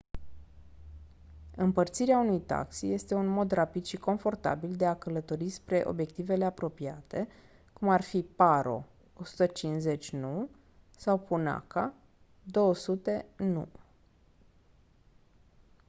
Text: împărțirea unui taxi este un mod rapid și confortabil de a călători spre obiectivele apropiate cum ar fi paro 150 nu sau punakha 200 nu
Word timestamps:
împărțirea 1.55 2.17
unui 2.19 2.39
taxi 2.41 2.85
este 2.87 3.13
un 3.13 3.25
mod 3.27 3.51
rapid 3.51 3.85
și 3.85 3.97
confortabil 3.97 4.75
de 4.75 4.85
a 4.85 4.95
călători 4.97 5.49
spre 5.49 5.83
obiectivele 5.87 6.45
apropiate 6.45 7.27
cum 7.73 7.89
ar 7.89 8.01
fi 8.01 8.21
paro 8.21 8.87
150 9.13 10.09
nu 10.11 10.49
sau 10.97 11.19
punakha 11.19 11.93
200 12.45 13.25
nu 13.37 13.67